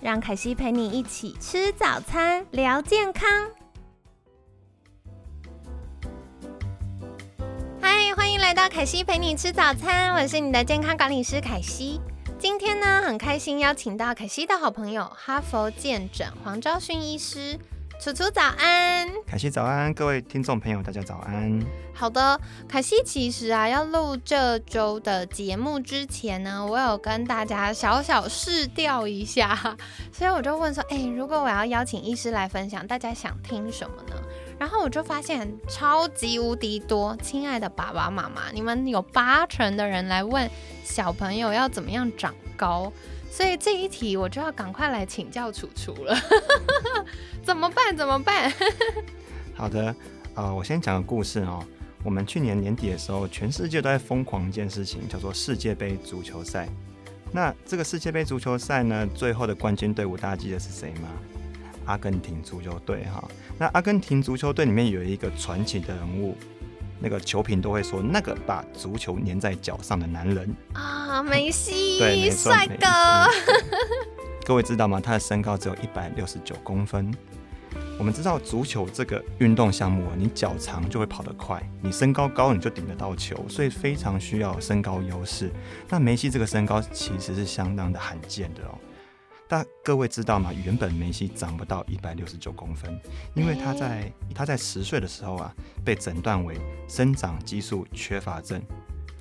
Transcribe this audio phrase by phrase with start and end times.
[0.00, 3.28] 让凯西陪你一起吃早餐，聊健康。
[7.80, 12.00] 嗨，欢迎来到凯西陪你吃早餐，我是你的健康管理师凯西。
[12.38, 17.58] 今天呢，很开心邀请到凯西的好朋友哈佛健诊黄昭勋医师。
[18.00, 21.60] 楚楚早安，凯西早安，各位听众朋友大家早安。
[21.92, 29.76] 好的，凯西其实啊，要录这周的节目之前呢，我有跟大家小小试调一下，
[30.14, 34.14] 所以我就问说，哎，如果我要邀请医师来分享，大家想听什么呢？
[34.60, 40.48] 然后我就发现超级无敌多，亲爱的爸爸妈妈，你们有八成的人来问
[40.84, 42.92] 小朋友要怎么样长高。
[43.30, 46.16] 所以这一题我就要赶快来请教楚楚了，
[47.44, 47.96] 怎么办？
[47.96, 48.52] 怎么办？
[49.54, 49.94] 好的，
[50.34, 51.64] 呃，我先讲个故事哦。
[52.04, 56.68] 我们去年年底的时候，全世界都在疯狂一件事情，叫做世界杯足球赛。
[57.32, 61.08] 那这个世界杯足球赛呢，最后的冠军队伍大家记得是谁吗？
[61.84, 63.28] 阿根廷足球队哈。
[63.58, 66.36] 那阿根廷足球队里面有一个传奇的人物。
[67.00, 72.86] 那个球评都会说，那个把足球粘在脚上的男人啊，梅西， 对，帅哥。
[74.44, 75.00] 各位知道吗？
[75.00, 77.12] 他的身高只有一百六十九公分。
[77.98, 85.50] 我们知道足球这个运动项目，你脚长就会跑得快，你身高高你就顶得到球，所以非常需要身高优势。
[85.88, 88.78] 那梅西这个身高其实是相当的罕见的哦。
[89.48, 90.52] 但各位知道吗？
[90.52, 93.00] 原本梅西长不到一百六十九公分，
[93.34, 96.54] 因为他在他在十岁的时候啊，被诊断为
[96.86, 98.62] 生长激素缺乏症。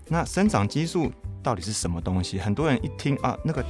[0.07, 2.37] 那生长激素到底是什么东西？
[2.37, 3.63] 很多人一听啊，那个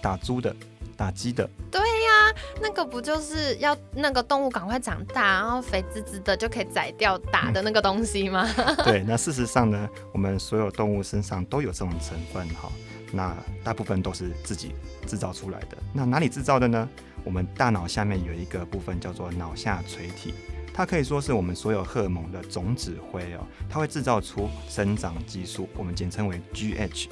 [0.00, 0.54] 打猪的、
[0.96, 8.48] 打鸡的，对呀，那个不就是要那个动物赶快长大，然后肥滋滋的就可以宰掉打的那个东西吗？
[8.84, 12.70] 对，那事实上呢，我们所有动物身上都有这种成分哈。
[13.14, 14.72] 那大部分都是自己
[15.06, 15.78] 制造出来的。
[15.92, 16.88] 那哪里制造的呢？
[17.24, 20.34] 我们大脑下面有一个部分叫做脑下垂体，
[20.74, 23.46] 它可以说是我们所有荷尔蒙的总指挥哦。
[23.70, 27.08] 它会制造出生长激素，我们简称为 GH。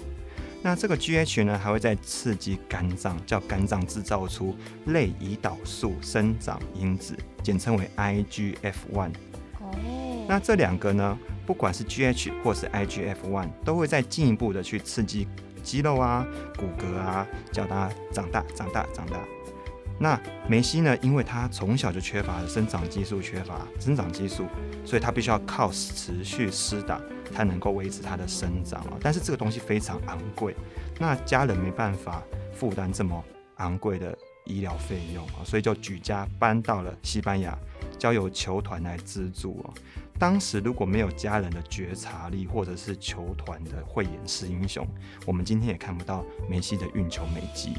[0.62, 4.54] 那这个 GH 呢，还会在刺激肝脏，叫肝脏制造出
[4.86, 9.10] 类胰岛素生长因子，简称为 IGF-1。
[9.60, 10.26] 哦。
[10.28, 15.26] 那这两个呢，不管是 GH 或是 IGF-1，都会再进一步的去刺激。
[15.62, 16.26] 肌肉啊，
[16.58, 19.18] 骨骼啊，叫它长大、长大、长大。
[19.98, 20.96] 那梅西呢？
[21.00, 24.46] 因为他从小就缺乏生长激素，缺乏生长激素，
[24.84, 27.00] 所以他必须要靠持续施打
[27.32, 28.98] 才能够维持他的生长啊。
[29.00, 30.56] 但是这个东西非常昂贵，
[30.98, 32.20] 那家人没办法
[32.52, 33.22] 负担这么
[33.58, 37.56] 昂贵的医疗费用啊，所以就举家搬到了西班牙，
[37.96, 39.70] 交由球团来资助啊。
[40.22, 44.86] 当时如果没有家人的觉察力，或者是球团的慧眼识英雄，
[45.26, 47.74] 我们今天也看不到梅西的运球美技。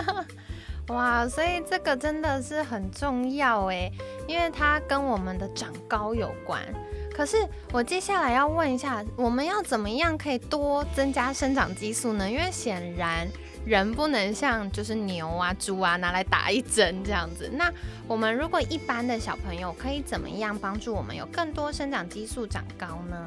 [0.92, 3.90] 哇，所以这个真的是很重要哎，
[4.28, 6.62] 因为它跟我们的长高有关。
[7.10, 7.38] 可是
[7.72, 12.30] 我接下来要问一下，我们要怎么样可以多增加生长激素呢？
[12.30, 13.26] 因为显然。
[13.64, 17.50] 人不能像就是牛啊、猪啊拿来打一针这样子。
[17.54, 17.72] 那
[18.08, 23.26] 我们如果一般的小朋友可以怎么样帮助我们有更多生长激素长高呢？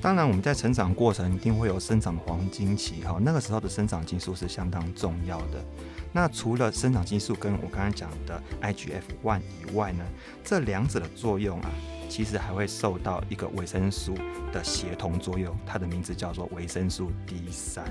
[0.00, 5.64] 当然，我们在成长过程一定会有生长黄金期哈，那个时候的生长激素是相当重要的。
[6.12, 10.04] 那除了生长激素跟我刚刚讲的 IGF one 以外呢，
[10.44, 11.70] 这两者的作用啊，
[12.08, 14.14] 其实还会受到一个维生素
[14.52, 17.84] 的协同作用，它的名字叫做维生素 D 三。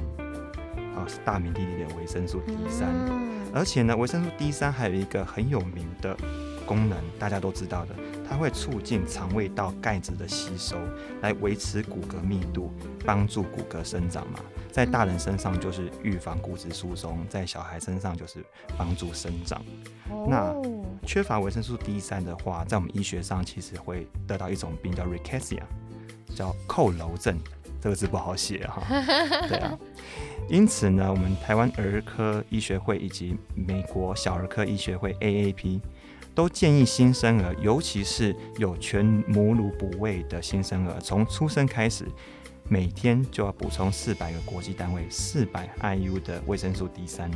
[0.98, 2.90] 啊，是大名鼎鼎的维生素 D 三，
[3.54, 6.18] 而且呢，维生素 D 三还有一个很有名的
[6.66, 7.96] 功能，大家都知道的，
[8.28, 10.76] 它会促进肠胃道钙质的吸收，
[11.22, 12.74] 来维持骨骼密度，
[13.06, 14.40] 帮助骨骼生长嘛。
[14.72, 18.44] 在大人身上就是预防骨质疏松，在小孩身上就是
[18.78, 19.62] 帮助生长。
[20.28, 20.54] 那
[21.06, 25.62] 缺乏维生素 D 三的话，在我们医学上其实会得到一种病叫 rickettsia，
[26.36, 27.40] 叫扣楼症。
[27.88, 28.84] 这个字不好写哈，
[29.48, 29.80] 对啊，
[30.50, 35.80] 因此呢，我们台湾儿科医学会以及美国小儿科医学会 AAP
[36.36, 42.06] 都建议新生儿，尤其是有全母乳哺喂的新生儿，从出生开始，
[42.68, 47.32] 每天就要补充四百个国际单位四百 IU 的维生素 D 三。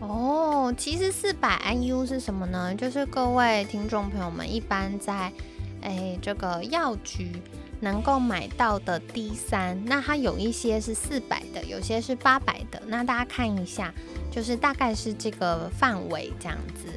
[0.00, 2.74] 哦，其实四百 IU 是什么呢？
[2.74, 5.30] 就是各位听众朋友们一般在
[5.82, 7.30] 诶这个药局
[7.80, 13.92] 能够买到的 D 三，那它有一些是四百的，有些是八百的，那大家看一下，
[14.30, 16.92] 就是大概是这个范围这样子。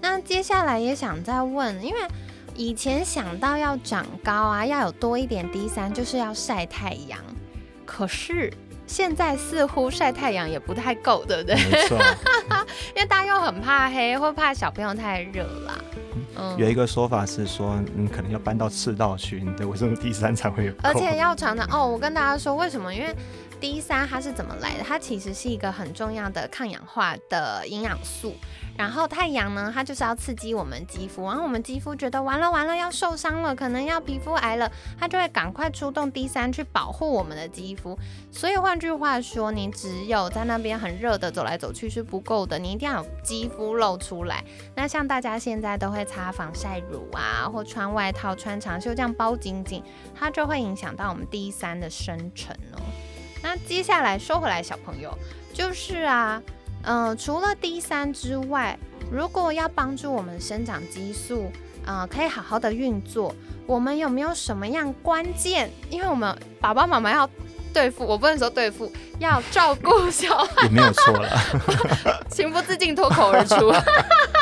[0.00, 1.98] 那接下来也想再问，因为
[2.54, 7.18] 以前想到要长高啊，要有多一点 D 三，就是要晒太阳，
[7.84, 8.52] 可是。
[8.88, 11.54] 现在似乎晒太阳也不太够，对不对？
[11.70, 11.98] 没错，
[12.96, 15.78] 因为大家又很怕黑，会怕小朋友太热啦。
[16.36, 20.72] 嗯，有一个说法是说，你可能要搬到赤道去，你的维生素 D 三才会有。
[20.82, 22.92] 而且要常常哦，我跟大家说为什么？
[22.94, 23.14] 因为
[23.60, 24.84] D 三它是怎么来的？
[24.86, 28.34] 它其实是一个很重要的抗氧化的营养素。
[28.78, 37.98] 然后太阳呢，它就是要刺激我们肌肤，然后我们肌肤觉得完了完了要受伤了，可能要皮肤癌了，它就会赶快出动 D 三去保护我们的肌肤。
[38.30, 44.44] 所以换句话说，你只有在那边很热的走来走去是不够的，你一定要有肌肤露出来。
[44.76, 49.82] 那像大家现在都会擦防晒乳啊，或穿外套、穿长袖这样包紧紧，
[50.14, 52.78] 它就会影响到我们 D 三的生成哦。
[53.42, 55.12] 那接下来说回来，小朋友
[55.52, 56.40] 就是啊。
[56.84, 58.78] 嗯，除了 D 三之外，
[59.10, 61.50] 如果要帮助我们生长激素，
[61.84, 63.34] 啊，可以好好的运作，
[63.66, 65.70] 我们有没有什么样关键？
[65.90, 67.28] 因为我们爸爸妈妈要
[67.72, 71.30] 对付，我不能说对付，要照顾小孩，也没有错了，
[72.30, 73.72] 情不自禁脱口而出，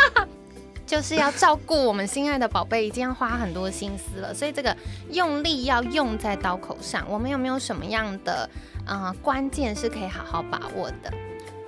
[0.86, 4.76] 就是要照顾我们心爱的宝贝，已经要花很多心思了，所以这个
[5.10, 7.04] 用力要用在刀口上。
[7.08, 8.48] 我们有没有什么样的
[8.86, 11.12] 呃关键是可以好好把握的？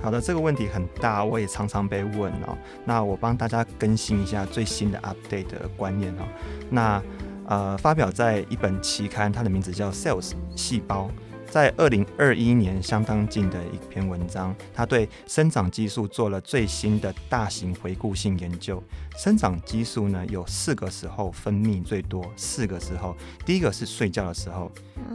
[0.00, 2.56] 好的，这个问题很大，我也常常被问哦。
[2.85, 6.23] 那我帮大家更新一下最新的 update 的观念哦。
[6.71, 7.03] 那
[7.47, 11.06] 呃，发表在一本期刊，它的名字叫《Cells 细胞》，
[11.50, 18.83] 在二零二一年相当近的一篇文章，它对生长激素做了最新的大型回顾性研究。
[19.17, 23.17] 生长激素呢，有四个时候分泌最多，四个时候，
[23.47, 24.71] 第一个是睡觉的时候，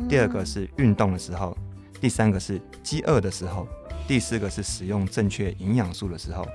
[0.10, 1.56] 第二个是运动的时候，
[2.02, 3.68] 第三个是饥饿的时候。
[4.08, 6.46] 第四个是使用正确营养素的时候。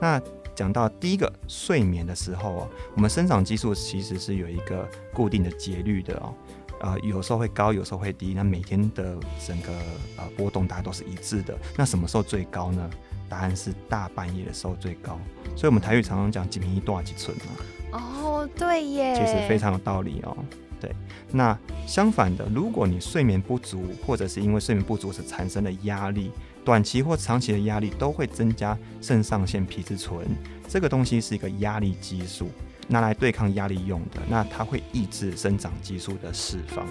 [0.00, 0.20] 那
[0.54, 6.34] 讲到第一个睡眠的时候哦，我们生长激素其实是有一个固定的节律的哦，
[6.80, 8.34] 呃，有时候会高，有时候会低。
[8.34, 9.72] 那每天的整个
[10.16, 11.56] 呃波动大家都是一致的。
[11.76, 12.90] 那什么时候最高呢？
[13.28, 15.18] 答案是大半夜的时候最高。
[15.54, 17.98] 所以我们台语常常讲“几米一多少几寸”嘛。
[17.98, 19.14] 哦，对耶。
[19.14, 20.36] 其实非常有道理哦。
[20.80, 20.90] 对。
[21.30, 21.56] 那
[21.86, 26.30] 相反的，如果你睡眠不足，或者是因为睡眠不足所产生的压力。
[26.68, 30.26] 短期或长期的压力都会增加肾上腺皮质醇，
[30.68, 32.50] 这个东西是一个压力激素，
[32.88, 34.20] 拿来对抗压力用的。
[34.28, 36.86] 那它会抑制生长激素的释放。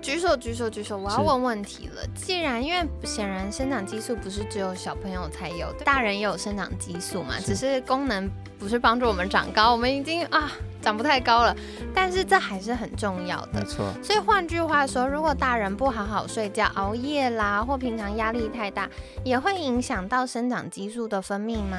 [0.00, 0.96] 举手举手举手！
[0.96, 2.02] 我要问问题了。
[2.14, 10.50] 既然因为显然生长激素不是只有小朋友才有，大人也有生长激素嘛，只是功能不是帮助我们长高，我们已经啊。
[10.82, 11.54] 长不太高了，
[11.94, 13.60] 但是这还是很重要的。
[13.60, 13.84] 没错。
[14.02, 18.88] 所以换句话说，如果大人不好好睡觉、熬夜啦，或平常压力太大，
[19.22, 21.76] 也会影响到生长激素的分泌吗？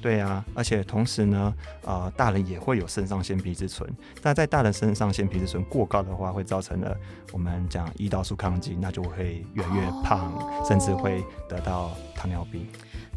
[0.00, 1.52] 对啊，而且同时呢，
[1.84, 3.88] 呃，大人也会有肾上腺皮质醇。
[4.22, 6.96] 那在大人肾上腺皮质醇过高的话，会造成了
[7.32, 10.32] 我们讲胰岛素抗进，那就会越来越胖，
[10.64, 12.66] 甚至会得到糖尿病。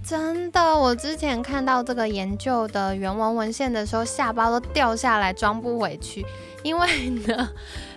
[0.04, 6.26] 真的，我之前看到这个研究的原文文献的时候，下巴都掉下来，装不回去。
[6.64, 7.50] 因为呢，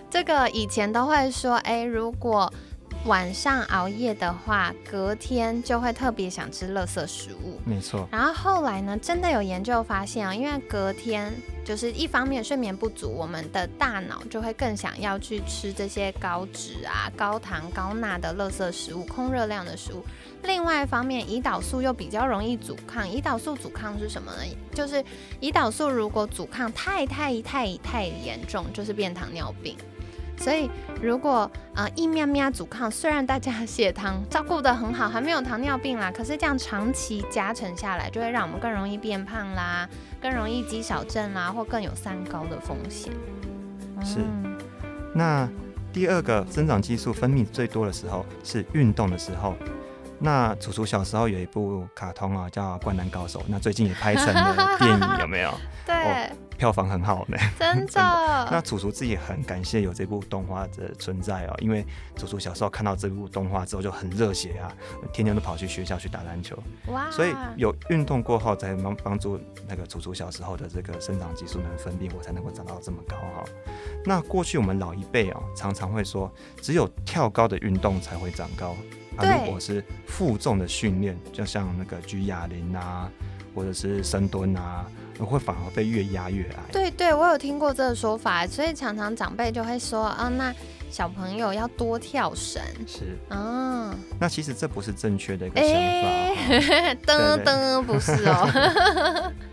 [0.09, 2.51] 这个以前都会说，哎，如果
[3.05, 7.59] 晚上熬夜的话，隔天就会特别想吃垃圾食物。
[7.65, 8.07] 没错。
[8.09, 11.33] 然后后来呢，真的有研究发现啊，因为隔天
[11.65, 20.01] 就是一方面睡眠不足，我们的大脑就会更想要去吃这些高脂啊、高糖、高钠的垃圾食物、空热量的食物。
[20.43, 23.05] 另外一方面，胰岛素又比较容易阻抗。
[23.05, 24.43] 胰岛素阻抗是什么呢？
[24.73, 25.03] 就是
[25.41, 29.75] 胰岛素如果阻抗太太太太严重，就是变糖尿病。
[30.37, 30.69] 所以
[31.01, 39.87] 如果呃一喵喵阻抗，虽然大家血糖照顾得很好，还没有糖尿病啦，可是这样长期加成下来，就会让我们更容易变胖啦，
[40.21, 43.11] 更容易肌少症啦，或更有三高的风险。
[44.03, 44.19] 是。
[45.15, 45.47] 那
[45.91, 49.55] 第二个生长激素分泌最多的时候是运动的时候。
[50.19, 55.53] 那楚楚小时候有一部卡通啊，叫《灌篮高手》，那最近也拍成了电影，有没有？
[55.85, 57.37] 对，票房很好呢。
[57.59, 58.23] 真的。
[58.49, 64.71] 那楚楚自己很感谢有这部动画的存在哦，因为楚楚小时候看到这部动画之后就很热血啊，
[65.11, 66.57] 天天都跑去学校去打篮球。
[66.87, 67.11] 哇！
[67.11, 73.43] 所以有运动过后，才帮帮助那个楚楚小时候的这个生长激素能分泌，我才能够长到这么高哈。
[74.05, 78.75] 那过去我们老一辈哦，常常会说，只有跳高的运动才会长高。
[79.17, 83.09] 啊，如果是负重的训练，就像那个举哑铃啊，
[83.53, 84.85] 或者是深蹲啊，
[85.19, 86.59] 会反而被越压越矮。
[86.71, 90.53] 对对，我有听过这个说法，所以常常长辈就会说啊，那
[90.89, 92.61] 小朋友要多跳绳。
[92.87, 95.77] 是，啊，那其实这不是正确的一个想法。
[97.05, 99.31] 噔对噔，不是哦。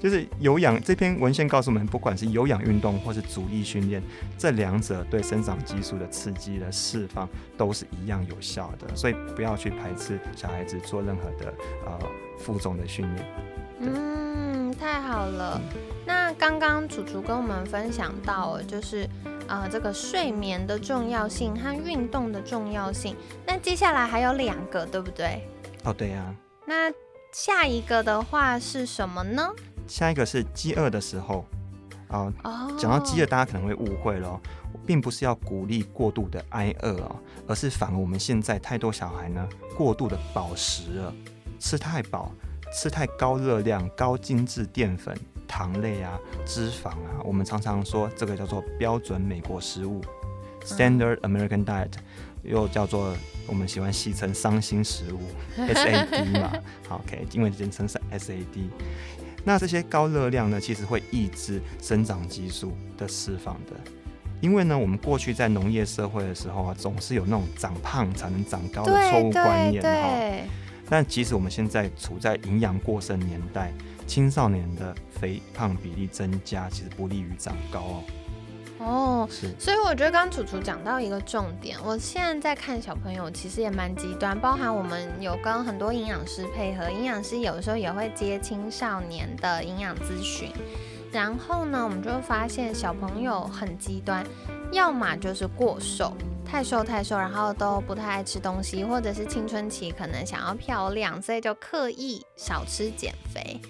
[0.00, 4.02] 就是有氧这篇文献告诉我们，不管是有氧运动或是阻力训练，
[4.38, 11.52] 这两者对生长激素的刺激的释放都是一样有效的，所以不要去排斥小孩子做任何的
[11.84, 11.98] 呃
[12.38, 13.26] 负重的训练。
[13.80, 15.60] 嗯，太好了。
[16.06, 19.08] 那刚刚楚楚跟我们分享到，就是
[19.46, 23.14] 呃这个睡眠的重要性和运动的重要性。
[23.46, 25.46] 那接下来还有两个，对不对？
[25.84, 26.34] 哦，对呀、
[26.66, 26.92] 那
[27.32, 29.48] 下一个的话是什么呢？
[29.90, 31.44] 下一个是饥饿的时候，
[32.06, 34.40] 啊、哦，讲到饥饿，大家可能会误会咯，
[34.86, 37.16] 并不是要鼓励过度的挨饿哦，
[37.48, 41.12] 而是反而我们现在太多小孩呢，过度的饱食了，
[41.58, 42.30] 吃太饱，
[42.72, 45.12] 吃太高热量、高精致淀粉、
[45.48, 46.16] 糖类啊、
[46.46, 50.00] 脂肪啊，我们常常说这个叫做标准美国食物。
[50.62, 51.94] （Standard American Diet），
[52.42, 53.16] 又叫做
[53.46, 55.18] 我们喜欢戏称伤心食物
[55.56, 56.52] （SAD） 嘛。
[56.86, 58.68] 好，OK，因为简称是 SAD。
[59.44, 63.72] 那这些高热量呢，其实会抑制生长激素的释放的。
[64.40, 70.46] 因为呢，我们过去在农业社会的时候啊，总是有那种长胖才能长高的错误观念哈。
[70.88, 73.72] 但其实我们现在处在营养过剩年代，
[74.06, 78.04] 青少年的肥胖比例增加，其实不利于长高哦。
[78.80, 79.28] 哦。
[79.58, 90.50] 所以我觉得刚刚楚楚讲到一个重点，我现在在看小朋友其实也蛮极端，包含我们有跟很多营养师配合，营养师有时候也会接青少年的营养咨询。
[91.12, 94.24] 然后呢，我们就会发现小朋友很极端，
[94.70, 96.12] 要么就是过瘦，
[96.46, 103.60] 太瘦太瘦，然后都不太爱吃东西，或者是青春期可能想要漂亮，所以就刻意少吃减肥。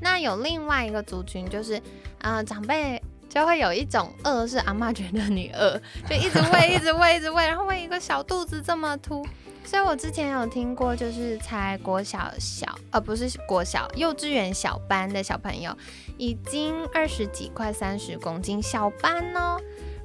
[0.00, 1.80] 那有另外一个族群就是，
[2.18, 3.00] 呃，长辈
[3.38, 9.24] 就会有一种饿，是阿妈觉得你饿，就一直喂，一直喂，一直喂，然后喂一个小肚子这么凸。
[9.64, 15.72] 所以我之前有听过，就是才国小小，呃，不是国小，幼稚园小班的小朋友，
[16.16, 19.56] 已经二十几块三十公斤，小班哦。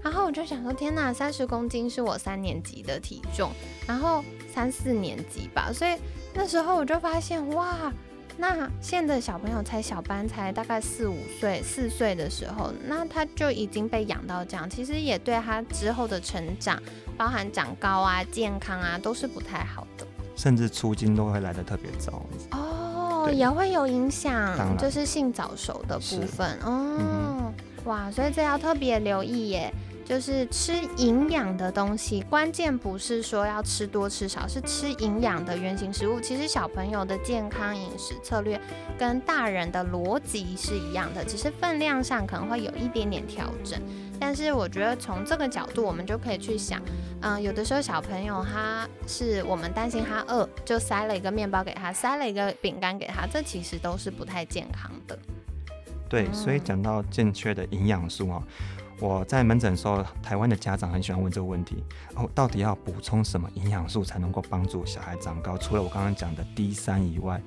[0.04, 3.50] 然后我就想说，天呐，三十公斤是我三年级的体重，
[3.88, 4.24] 然后
[4.54, 5.96] 三四年级吧，所以
[6.36, 7.92] 那时候我就发现，哇，
[8.38, 16.82] 那现在的小朋友才小班，才大概四五岁、四岁的时候，那他就已经被养到这样，其实也对他之后的成长，
[17.18, 20.06] 包含长高啊、健康啊，都是不太好的。
[20.36, 22.26] 甚至出经都会来的特别早。
[22.52, 26.58] 哦，也会有影当响，就是性早熟的部分。
[26.64, 27.54] 哦，嗯
[27.86, 29.72] 哇，所以这要特别留意耶。
[30.06, 36.20] 就是吃营养的东西，关键不是说要吃多吃少，是吃营养的原型食物。
[36.20, 38.60] 其实小朋友的健康饮食策略
[38.98, 43.82] 跟大人的逻辑是一样的，只是分量上可能会有一点点调整。
[44.20, 46.82] 但是我觉得从这个角度，我们就可以去想，
[47.22, 55.18] 嗯、有的时候小朋友他是我们担心他饿，就塞了一个面包给他，塞了一个饼干给他，这其实都是不太健康的。
[56.08, 58.44] 对，所以嗯讲到正确的营养素哦，
[59.04, 61.84] 我在门诊的时候，台湾的家长很喜欢问这个问题
[62.16, 65.58] 哦，到底要补充什么营养素才能够帮助小孩长高？
[65.58, 67.42] 除了我刚刚讲的 D 三以外，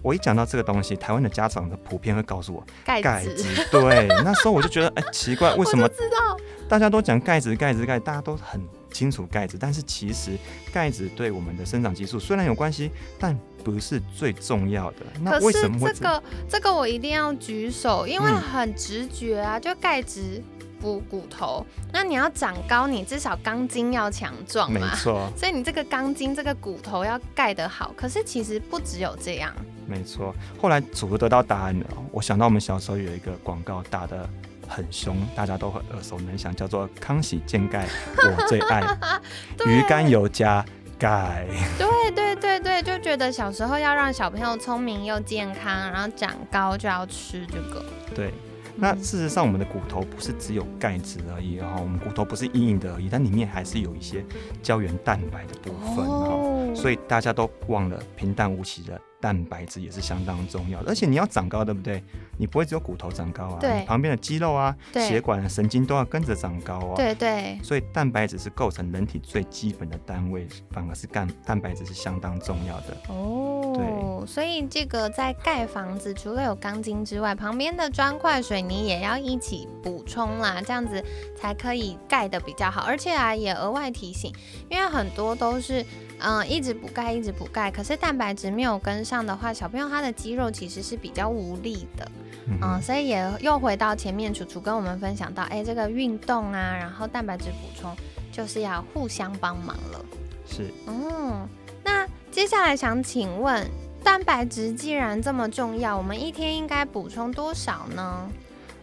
[0.00, 3.66] 我一讲到这个东西，台湾的家长的普遍会告诉我钙质。
[3.70, 6.38] 对， 那时候我就觉得，哎，奇怪，为什么知道？
[6.70, 8.58] 大家都讲钙质、钙质、钙，大家都很
[8.90, 10.30] 清楚钙质，但是其实
[10.72, 15.00] 钙质对我们的生长激素虽然有关系，但不是最重要的。
[15.20, 20.42] 那为什么会这这个这个我一定要举手，因为嗯很直觉啊，就钙质
[20.84, 21.64] 补骨头。
[21.90, 24.78] 那你要长高，你至少钢筋要强壮没。
[24.96, 29.50] 错，所以你这个钢筋、这个骨头要盖得好，可是其实不只有这样。
[29.86, 30.34] 没错。
[30.60, 34.28] 后来组合得到答案了，我想到我们小时候有一个广告打的
[34.68, 37.88] 很凶，大家都很耳熟能详，叫做“康熙健钙，
[38.18, 38.82] 我最爱
[39.64, 40.62] ”，鱼肝油加
[40.98, 41.46] 钙。
[41.78, 47.82] 对对对对，就觉得小时候要让小朋友聪明又健康，然后长高就要吃这个。
[48.14, 48.34] 对。
[48.76, 54.24] 那事实上，我们的骨头不是只有钙质而已哦，我们骨头不是硬硬的而已，但里面还是有一些
[54.62, 56.53] 胶原蛋白的部分哦。
[56.74, 60.90] 哦所以大家都忘了平淡无奇的蛋白质也是相当重要的。
[60.90, 62.02] 而且你要长高，对不对？
[62.36, 66.94] 你不会只有骨头长高啊，对你旁边的肌肉啊、对血管、神经都要跟着长高啊。
[66.96, 72.96] 对对，所以蛋白质是构成人体最基本的单位，反而是干蛋白质是相当重要的。
[73.08, 81.02] 哦，对所以这个在盖房子，除了有钢筋之外，旁边的砖块、水泥也要一起补充啦，这样子
[81.36, 82.82] 才可以盖的比较好。
[82.82, 84.32] 而且啊，也额外提醒，
[84.68, 85.82] 因为很多都是
[86.18, 92.10] 嗯、呃一直补钙，一直补钙，可是蛋白质没有跟上的话，小朋友他的肌肉其实是比较无力的。
[92.46, 97.94] 嗯嗯，所以也又回到前面，楚楚跟我们分享到，哎，这个运动啊，然后蛋白质补充
[98.32, 100.04] 就是要互相帮忙了。
[100.46, 100.70] 是。
[100.86, 101.48] 嗯，
[101.84, 103.66] 那接下来想请问，
[104.02, 108.28] 蛋白质既然这么重要，我们一天应该补充多少呢？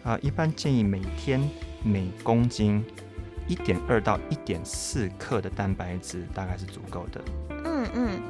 [0.03, 1.47] 啊、一般建议每天
[1.83, 2.83] 每公斤
[3.47, 7.21] 一点二到一点四克的蛋白质大概是足够的。
[7.63, 8.21] 嗯嗯，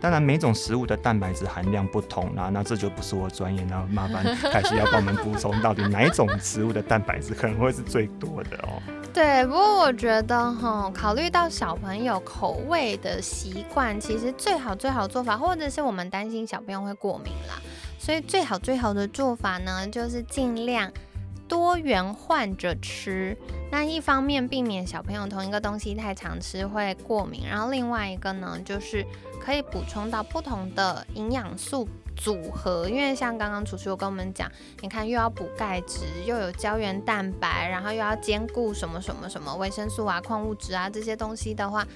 [0.00, 8.82] 当然，每种食物的蛋白质含量不同啦，那这就不是我专业，那麻烦凯西要帮我们补充，到底哪一种食物的蛋白质可能会是最多的哦。
[9.12, 9.44] 对。
[9.46, 17.60] 不过我觉得哈，考虑到小朋友口味的习惯，其实最好最好做法，或者是我们担心小朋友会过敏啦，
[17.98, 20.92] 所以最好最好的做法呢，就是尽量。
[21.48, 23.36] 多元换着吃，
[23.70, 29.04] 那一方面避免小朋友同一个东西太常吃会过敏，然后另外一个呢，就是
[29.40, 34.50] 可以补充到不同的营养素组合，因为像刚刚楚楚有跟我们讲，
[34.80, 41.86] 你看又要补钙质，又有胶原蛋白，然后又要兼顾什么什么什么维生素啊、矿物质啊这些东西的话，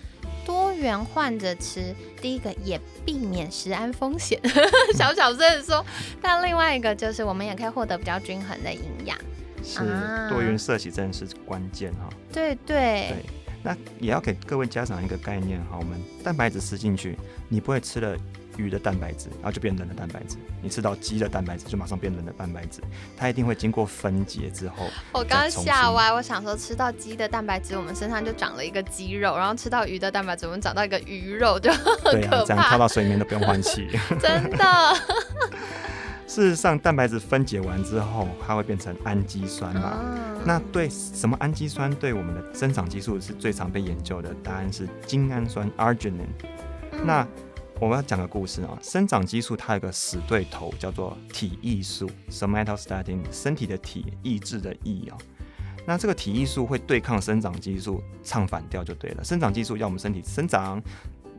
[0.44, 4.38] 多元换着吃，第一个也避免食安风险，
[4.94, 5.84] 小小声说，
[6.22, 9.18] 但另外一个就是我们也可以获得比较均衡的营养。
[9.62, 12.08] 是啊多元摄取真的是关键哈。
[12.32, 12.76] 对对
[13.08, 13.26] 对，
[13.62, 18.16] 那也要给各位家长一个概念哈，我们蛋白质吃进去，你不会吃了
[18.56, 22.80] 鱼的蛋白质，然后就变人的蛋白质；你吃到鸡的蛋白质，就马上变人的蛋白质。
[23.16, 33.88] 它一定会经过分解之后， 我刚刚吓歪，我想说吃到鸡的蛋白质，我们身上就长了一个鸡肉，然后吃到鱼的蛋白质，我们长到一个鱼肉，就很对啊，这样跳，到水里面都不用换气。
[34.20, 34.66] 真的。
[36.30, 39.80] 事实上，蛋白质分解完之后，它会变成氨基酸嘛。
[39.80, 44.32] 啊那对什么氨基酸对我们的生长激素是最常被研究的？
[44.40, 46.28] 答案是精氨酸 （arginine）。
[46.92, 47.26] 嗯那
[47.80, 55.18] 我们要讲个故事啊，生长激素它有个死对头叫做体抑素 （somatostatin），身体的体，抑制的抑啊。
[55.84, 59.24] 那这个体抑素会对抗生长激素，唱反调就对了。
[59.24, 60.80] 生长激素要我们身体生长，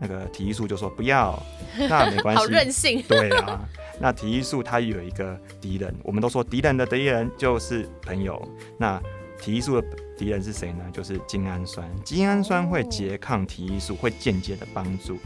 [0.01, 1.39] 那个体育素就说不要，
[1.77, 3.03] 那没关系 好，任性。
[3.07, 3.61] 对啊，
[3.99, 8.41] 那体育素它有一个敌人，我们都说敌人的敌人就是朋友。
[8.79, 8.99] 那
[9.39, 9.87] 体育素的
[10.17, 10.83] 敌人是谁呢？
[10.91, 11.87] 就是精氨酸。
[12.03, 15.19] 精氨酸会拮抗体育素，会间接的帮助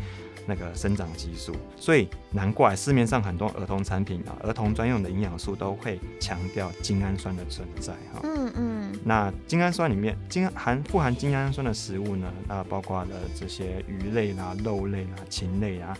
[0.45, 1.55] 那个生长激素。
[1.77, 8.19] 所以难怪市面上很多儿童产品啊，儿童专用的营养素都会强调精氨酸的存在哈。
[8.23, 8.74] 嗯嗯
[9.07, 15.95] 那精氨酸里面，精含富含精氨酸的食物呢，那包括了这些鱼类啦、肉类啦、禽类啊、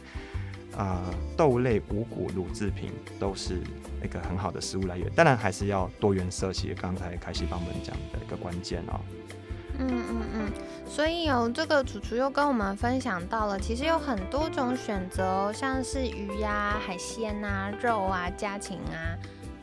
[0.76, 1.04] 啊、
[1.38, 3.62] 豆类、五谷、乳制品，都是
[4.04, 5.08] 一个很好的食物来源。
[5.15, 9.00] 当然还是要多元摄取，刚才凯西帮我们讲的一个关键哦。
[9.78, 10.52] 嗯嗯嗯，
[10.88, 19.13] 所以有这个楚楚又跟我们分享到了，其实有很多种选择哦，像是鱼呀、海鲜啊、肉啊、家禽啊。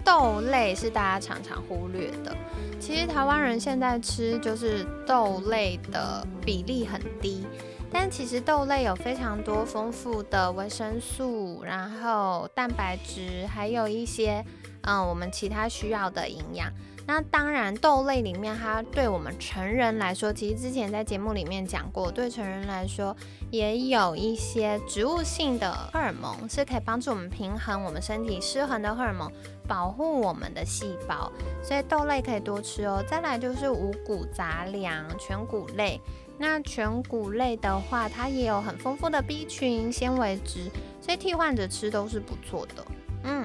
[0.05, 2.37] 豆类是大家常常忽略的，
[2.81, 7.47] 其实台湾人现在吃就是豆类的比例很低，
[7.91, 14.45] 但其实豆类有非常多丰富的维生素，然后蛋白质，还有一些
[14.83, 16.73] 嗯我们其他需要的营养。
[17.05, 23.15] 那当然，豆类里面它对我们成人来说，其实之前在节目里面讲过，对成人来说
[23.51, 29.29] 也有一些植物性的荷尔蒙，是可以帮助我们平衡我们身体失衡的荷尔蒙，
[29.67, 31.31] 保护我们的细胞。
[31.61, 33.05] 所以豆类可以多吃哦。
[33.09, 36.01] 再来就是五谷杂粮、全谷类。
[36.39, 42.87] 那全谷类的话，它也有很丰富的 B 群、纤维质，所以替换着吃都是不错的。
[43.25, 43.45] 嗯。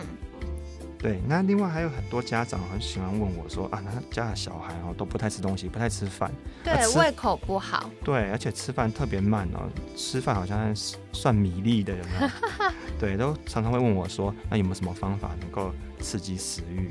[1.00, 6.32] 对，那另外还有很多家长很喜欢问我说啊，他家的小孩哦都不太吃东西，不太吃饭，
[6.64, 7.90] 对啊，胃口不好。
[8.04, 10.76] 对，而且吃饭特别慢哦，吃饭好像
[11.12, 12.30] 算米粒的，有没有？
[13.00, 16.90] 对，都常常会问我说，那有没有什么方法能够刺激食欲？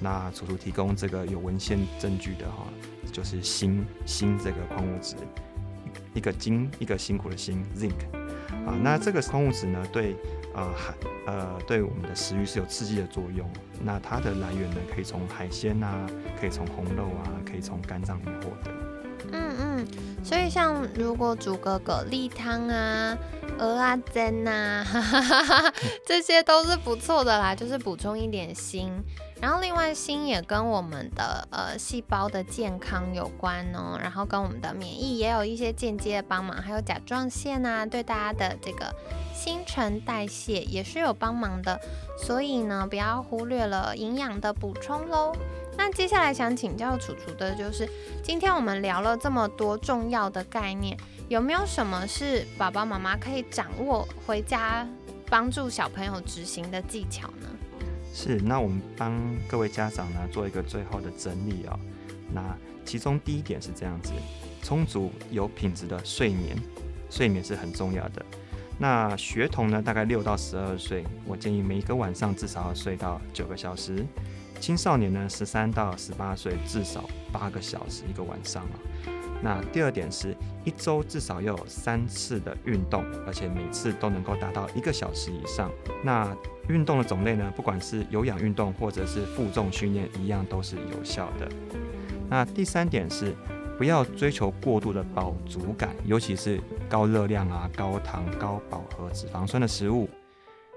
[0.00, 2.66] 那楚楚提供这个有文献证据的哈，
[3.12, 5.14] 就是锌锌这个矿物质，
[6.14, 7.92] 一个金一个辛苦的辛 zinc
[8.66, 10.16] 啊，那这个矿物质呢，对
[10.54, 10.94] 呃海
[11.26, 13.48] 呃对我们的食欲是有刺激的作用。
[13.84, 16.06] 那它的来源呢，可以从海鲜啊，
[16.40, 18.70] 可以从红肉啊，可以从肝脏里面获得。
[19.32, 19.86] 嗯嗯，
[20.24, 23.16] 所以像如果煮个蛤蜊汤啊，
[23.58, 24.84] 鹅啊煎呐，
[26.04, 28.90] 这些都是不错的啦，就是补充一点锌。
[29.42, 38.94] 然后另外锌也跟我们的呃细胞的健康有关哦，然后跟我们的免疫也有一些间接的帮忙，还有甲状腺啊，对大家的这个
[39.34, 41.76] 新陈代谢也是有帮忙的。
[42.16, 45.34] 所以呢，不要忽略了营养的补充喽。
[45.76, 47.88] 那接下来想请教楚楚的就是，
[48.22, 50.96] 今天我们聊了这么多重要的概念。
[51.28, 54.86] 有没有什么是爸爸妈妈可以掌握回家
[55.28, 57.48] 帮助小朋友执行的技巧呢？
[58.12, 61.78] 是，那我们帮各位家长呢做一个最后的整理哦。
[62.32, 64.12] 那其中第一点是这样子：
[64.62, 66.56] 充足有品质的睡眠，
[67.08, 68.24] 睡眠是很重要的。
[68.78, 73.96] 那学童呢，大概六到十二岁，我建议每一个晚上至少要睡到九个小时；
[74.60, 78.76] 青少年呢，十三到十八岁至少八个小时一个晚上啊。
[79.42, 85.70] 那第二点是一周至少要有三次的运动，而且每次都能够达到一个小时以上。
[86.04, 86.34] 那
[86.68, 91.48] 运动的种类呢，不管是有氧运动或者是负重训练，一样都是有效的。
[92.28, 93.34] 那第三点是
[93.76, 100.08] 不要追求过度的饱足感，尤其是高热量啊、高糖、高饱和脂肪酸的食物。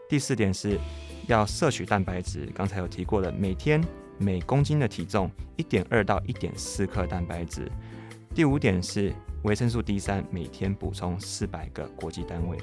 [0.10, 0.80] 第四点是
[1.28, 3.84] 要摄取蛋白质，刚才有提过的，每天
[4.18, 7.72] 每公斤的体重一点二到一点四克蛋白质。
[8.34, 12.58] 第五点是维生素 D 三，每天补充四百个国际单位。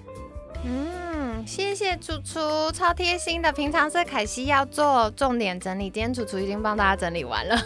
[0.64, 3.52] 嗯，谢谢楚楚，超贴心的。
[3.52, 7.56] 平常是凯西要做重点整理，今天楚楚已经帮大家整理完了。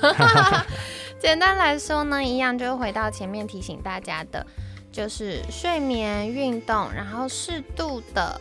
[1.21, 4.47] 简单来说呢，一样就回到前面提醒大家的，
[4.91, 8.41] 就是睡眠、运动，然后适度的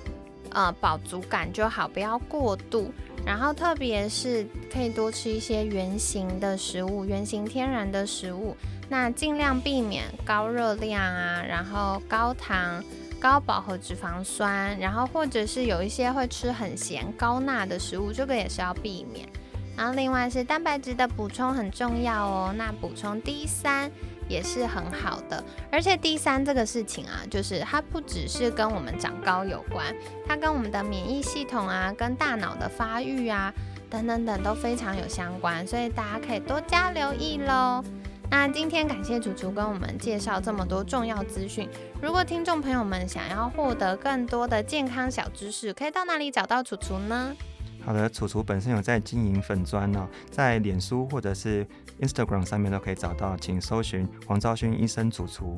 [0.52, 2.94] 呃饱足感就好，不要过度。
[3.26, 8.56] 然后特别是可以多吃一些圆形的食物，圆形天然的食物。
[8.88, 12.84] 那尽量避免高热量啊，然后高糖、
[13.16, 19.28] 高饱和脂肪酸，然后或者是有一些会吃很咸、高钠的食物，这个也是要避免。
[19.78, 23.92] 然后另外是蛋白质的补充很重要哦，那补充 D 三
[24.30, 25.44] 也是很好的。
[25.70, 29.94] 而且 D 三这个事情啊，就是它不只是跟我们长高有关，
[30.26, 33.54] 它跟我们的免疫系统啊、跟大脑的发育啊
[33.90, 37.84] 等等等都非常有相关，所以大家可以多加留意喽。
[38.30, 41.70] 那今天感谢楚楚跟我们介绍这么多重要资讯。
[42.02, 47.36] 如果听众朋友们想要获得更多的健康小知识，可以到哪里找到楚楚呢？
[47.84, 51.66] 好的，楚楚本身有在经营粉砖哦，在脸书或者是
[52.02, 55.56] Instagram 上面都可以找到，请搜寻黄昭勋医生楚楚。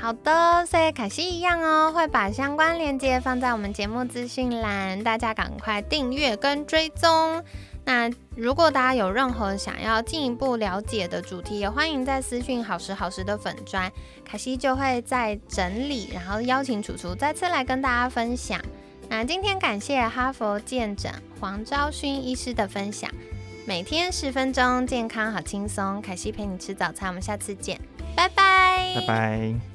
[0.00, 7.42] 好的，所以凯西一样哦，会把相关链接放在我们节目资讯栏，大家赶快订阅跟追踪。
[7.84, 13.90] 那如果大家有任何想要进一步了解的主题，也欢迎在私讯好时好时的粉砖，
[14.24, 18.60] 凯西就会在整理，然后邀请楚楚再次来跟大家分享。
[19.08, 23.10] 那今天感谢哈佛健诊黄昭勋医师的分享，
[23.66, 27.78] 每天十分钟，健康好轻松，凯西陪你吃早餐，我们下次见，
[28.16, 29.71] 拜拜，拜拜。